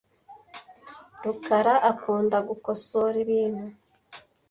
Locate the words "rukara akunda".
1.23-2.37